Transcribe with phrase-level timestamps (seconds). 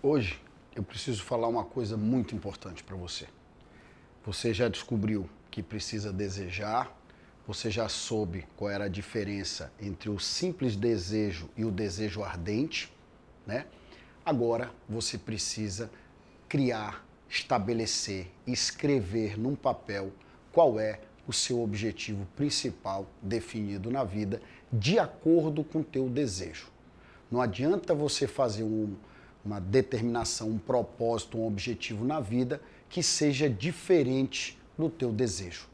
[0.00, 0.40] Hoje
[0.76, 3.26] eu preciso falar uma coisa muito importante para você.
[4.24, 6.96] Você já descobriu que precisa desejar,
[7.44, 12.92] você já soube qual era a diferença entre o simples desejo e o desejo ardente,
[13.44, 13.66] né?
[14.24, 15.90] Agora você precisa
[16.48, 20.12] criar, estabelecer, escrever num papel
[20.52, 24.40] qual é o seu objetivo principal definido na vida
[24.72, 26.68] de acordo com o teu desejo.
[27.28, 28.94] Não adianta você fazer um,
[29.48, 35.66] uma determinação, um propósito, um objetivo na vida que seja diferente do teu desejo,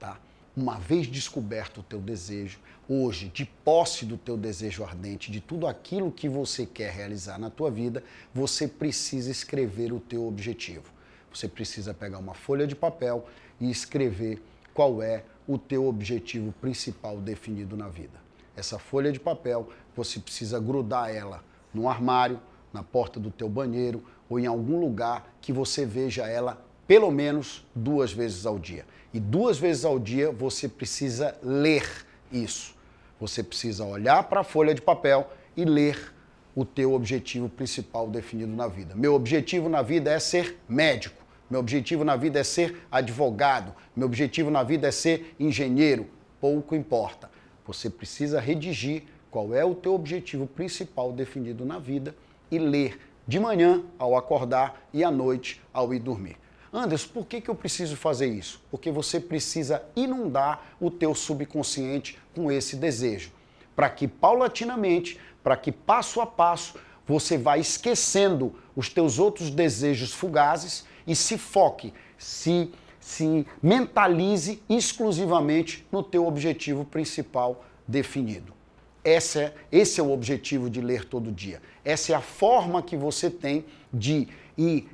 [0.00, 0.18] tá?
[0.56, 5.66] Uma vez descoberto o teu desejo, hoje, de posse do teu desejo ardente, de tudo
[5.66, 8.02] aquilo que você quer realizar na tua vida,
[8.34, 10.90] você precisa escrever o teu objetivo.
[11.32, 13.26] Você precisa pegar uma folha de papel
[13.60, 14.42] e escrever
[14.74, 18.20] qual é o teu objetivo principal definido na vida.
[18.56, 21.42] Essa folha de papel, você precisa grudar ela
[21.72, 22.40] no armário,
[22.72, 27.64] na porta do teu banheiro ou em algum lugar que você veja ela pelo menos
[27.74, 28.84] duas vezes ao dia.
[29.14, 31.86] E duas vezes ao dia você precisa ler
[32.30, 32.74] isso.
[33.20, 36.12] Você precisa olhar para a folha de papel e ler
[36.54, 38.94] o teu objetivo principal definido na vida.
[38.94, 41.22] Meu objetivo na vida é ser médico.
[41.48, 43.74] Meu objetivo na vida é ser advogado.
[43.94, 46.06] Meu objetivo na vida é ser engenheiro.
[46.40, 47.30] Pouco importa.
[47.66, 52.14] Você precisa redigir qual é o teu objetivo principal definido na vida
[52.52, 56.36] e ler de manhã ao acordar e à noite ao ir dormir.
[56.70, 58.62] Anderson, por que, que eu preciso fazer isso?
[58.70, 63.32] Porque você precisa inundar o teu subconsciente com esse desejo,
[63.74, 70.12] para que paulatinamente, para que passo a passo, você vá esquecendo os teus outros desejos
[70.12, 72.70] fugazes e se foque, se,
[73.00, 78.61] se mentalize exclusivamente no teu objetivo principal definido.
[79.04, 81.60] Esse é, esse é o objetivo de ler todo dia.
[81.84, 84.88] Essa é a forma que você tem de ir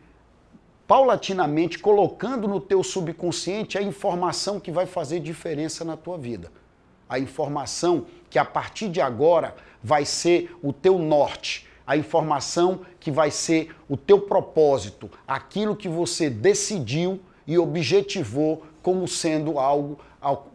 [0.86, 6.50] paulatinamente colocando no teu subconsciente a informação que vai fazer diferença na tua vida.
[7.06, 13.10] A informação que a partir de agora vai ser o teu norte, a informação que
[13.10, 19.98] vai ser o teu propósito, aquilo que você decidiu e objetivou como sendo algo,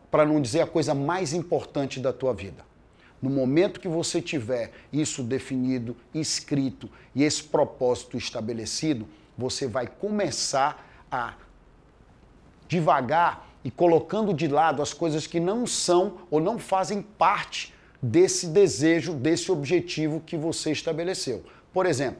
[0.09, 2.72] para não dizer a coisa mais importante da tua vida.
[3.23, 9.07] No momento que você tiver isso definido, escrito e esse propósito estabelecido,
[9.37, 11.35] você vai começar a
[12.67, 18.47] devagar e colocando de lado as coisas que não são ou não fazem parte desse
[18.47, 21.45] desejo, desse objetivo que você estabeleceu.
[21.71, 22.19] Por exemplo,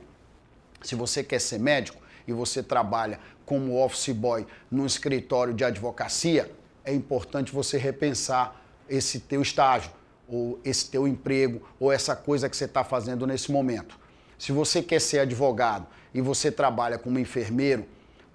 [0.81, 6.49] se você quer ser médico e você trabalha como office boy num escritório de advocacia,
[6.85, 9.91] é importante você repensar esse teu estágio
[10.28, 14.00] ou esse teu emprego, ou essa coisa que você está fazendo nesse momento.
[14.38, 17.85] Se você quer ser advogado e você trabalha como enfermeiro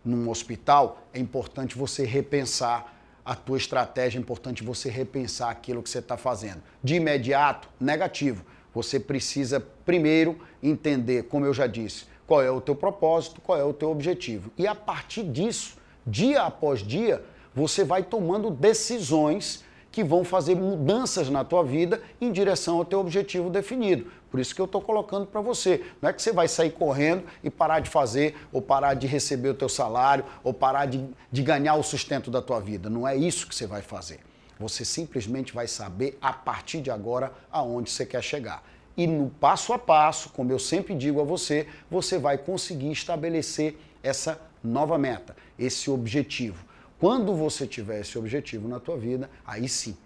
[0.04, 2.94] num hospital, é importante você repensar
[3.24, 6.62] a tua estratégia, é importante você repensar aquilo que você está fazendo.
[6.82, 8.42] De imediato, negativo.
[8.72, 13.64] Você precisa primeiro entender, como eu já disse, qual é o teu propósito, qual é
[13.64, 14.50] o teu objetivo.
[14.56, 17.22] E a partir disso, dia após dia,
[17.54, 19.64] você vai tomando decisões
[19.98, 24.08] que vão fazer mudanças na tua vida em direção ao teu objetivo definido.
[24.30, 25.84] Por isso que eu estou colocando para você.
[26.00, 29.48] Não é que você vai sair correndo e parar de fazer, ou parar de receber
[29.48, 32.88] o teu salário, ou parar de, de ganhar o sustento da tua vida.
[32.88, 34.20] Não é isso que você vai fazer.
[34.60, 38.62] Você simplesmente vai saber a partir de agora aonde você quer chegar.
[38.96, 43.76] E no passo a passo, como eu sempre digo a você, você vai conseguir estabelecer
[44.00, 46.67] essa nova meta, esse objetivo.
[46.98, 49.96] Quando você tiver esse objetivo na tua vida, aí sim,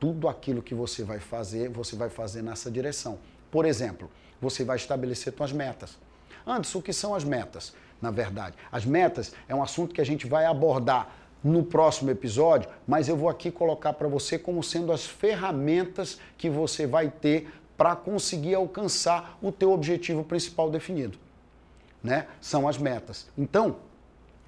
[0.00, 3.18] tudo aquilo que você vai fazer, você vai fazer nessa direção.
[3.50, 4.10] Por exemplo,
[4.40, 5.96] você vai estabelecer suas metas.
[6.44, 7.72] Antes, o que são as metas?
[8.00, 12.68] Na verdade, as metas é um assunto que a gente vai abordar no próximo episódio,
[12.86, 17.48] mas eu vou aqui colocar para você como sendo as ferramentas que você vai ter
[17.76, 21.18] para conseguir alcançar o teu objetivo principal definido,
[22.02, 22.26] né?
[22.40, 23.28] São as metas.
[23.38, 23.76] Então,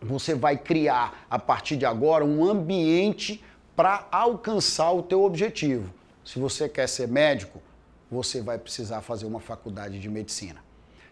[0.05, 3.43] você vai criar a partir de agora um ambiente
[3.75, 5.93] para alcançar o teu objetivo.
[6.25, 7.61] Se você quer ser médico,
[8.11, 10.63] você vai precisar fazer uma faculdade de medicina.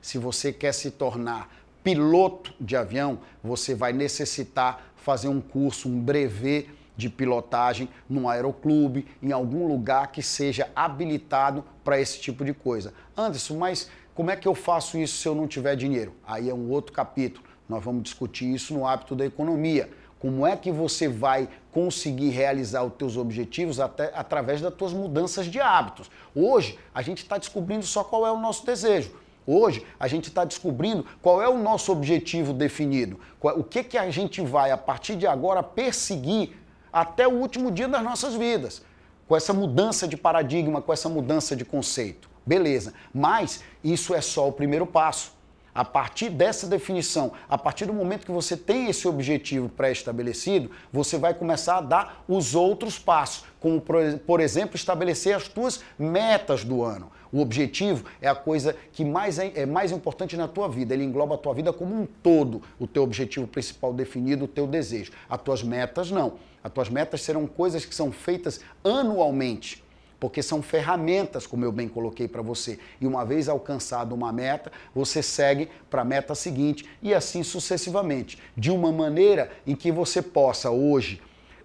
[0.01, 1.51] Se você quer se tornar
[1.83, 9.07] piloto de avião, você vai necessitar fazer um curso, um brevet de pilotagem num aeroclube,
[9.23, 12.93] em algum lugar que seja habilitado para esse tipo de coisa.
[13.17, 16.15] Anderson, mas como é que eu faço isso se eu não tiver dinheiro?
[16.25, 17.52] Aí é um outro capítulo.
[17.73, 19.89] Nós vamos discutir isso no hábito da economia.
[20.21, 25.47] Como é que você vai conseguir realizar os teus objetivos até através das tuas mudanças
[25.47, 26.11] de hábitos?
[26.35, 29.11] Hoje, a gente está descobrindo só qual é o nosso desejo.
[29.47, 34.11] Hoje a gente está descobrindo qual é o nosso objetivo definido, o que, que a
[34.11, 36.55] gente vai a partir de agora perseguir
[36.93, 38.83] até o último dia das nossas vidas,
[39.27, 42.29] com essa mudança de paradigma, com essa mudança de conceito.
[42.45, 45.33] Beleza, mas isso é só o primeiro passo.
[45.75, 51.17] A partir dessa definição, a partir do momento que você tem esse objetivo pré-estabelecido, você
[51.17, 56.83] vai começar a dar os outros passos, como por exemplo estabelecer as tuas metas do
[56.83, 57.11] ano.
[57.33, 60.93] O objetivo é a coisa que mais é, é mais importante na tua vida.
[60.93, 64.67] Ele engloba a tua vida como um todo, o teu objetivo principal definido, o teu
[64.67, 65.13] desejo.
[65.31, 66.35] As tuas metas não.
[66.63, 69.83] As tuas metas serão coisas que são feitas anualmente
[70.23, 72.79] porque são ferramentas, como eu bem coloquei para você.
[73.01, 78.39] E uma vez alcançada uma meta, você segue para a meta seguinte e assim sucessivamente,
[78.57, 81.21] de uma maneira em que você possa hoje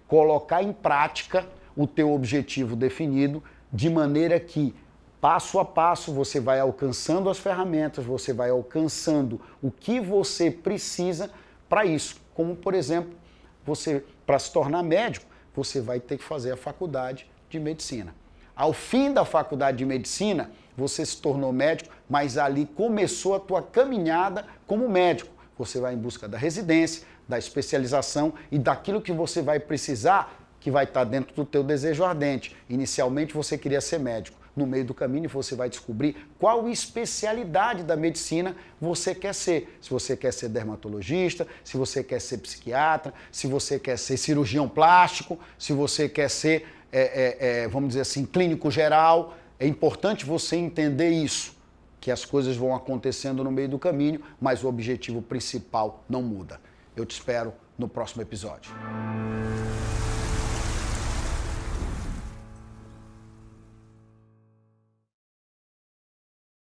[0.08, 1.46] colocar em prática
[1.76, 3.40] o teu objetivo definido,
[3.72, 4.74] de maneira que
[5.20, 11.30] passo a passo você vai alcançando as ferramentas, você vai alcançando o que você precisa
[11.68, 12.16] para isso.
[12.34, 13.16] Como por exemplo,
[13.64, 18.12] você para se tornar médico, você vai ter que fazer a faculdade de medicina.
[18.58, 23.62] Ao fim da faculdade de medicina, você se tornou médico, mas ali começou a tua
[23.62, 25.30] caminhada como médico.
[25.56, 30.72] Você vai em busca da residência, da especialização e daquilo que você vai precisar, que
[30.72, 32.56] vai estar dentro do teu desejo ardente.
[32.68, 34.36] Inicialmente você queria ser médico.
[34.56, 39.78] No meio do caminho você vai descobrir qual especialidade da medicina você quer ser.
[39.80, 44.68] Se você quer ser dermatologista, se você quer ser psiquiatra, se você quer ser cirurgião
[44.68, 49.34] plástico, se você quer ser é, é, vamos dizer assim, clínico geral.
[49.58, 51.56] É importante você entender isso,
[52.00, 56.60] que as coisas vão acontecendo no meio do caminho, mas o objetivo principal não muda.
[56.96, 58.72] Eu te espero no próximo episódio.